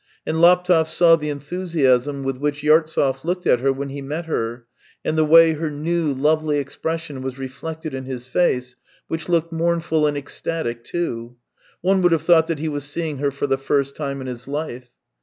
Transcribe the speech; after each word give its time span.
And 0.25 0.41
Laptev 0.41 0.87
saw 0.87 1.15
the 1.15 1.29
enthusiasm 1.29 2.23
with 2.23 2.37
which 2.37 2.63
Yartsev 2.63 3.23
looked 3.23 3.45
at 3.45 3.59
her 3.59 3.71
when 3.71 3.89
he 3.89 4.01
met 4.01 4.25
her, 4.25 4.65
and 5.05 5.15
the 5.15 5.23
way 5.23 5.53
her 5.53 5.69
new, 5.69 6.11
lovely 6.11 6.57
expression 6.57 7.21
was 7.21 7.37
reflected 7.37 7.93
in 7.93 8.05
his 8.05 8.25
face, 8.25 8.75
which 9.07 9.29
looked 9.29 9.51
mournful 9.51 10.07
and 10.07 10.17
ecstatic 10.17 10.83
too. 10.83 11.35
One 11.81 12.01
would 12.01 12.13
have 12.13 12.23
thought 12.23 12.47
that 12.47 12.57
he 12.57 12.67
was 12.67 12.83
seeing 12.85 13.19
her 13.19 13.29
for 13.29 13.45
the 13.45 13.59
first 13.59 13.95
time 13.95 14.21
in 14.21 14.25
his 14.25 14.47
life. 14.47 14.89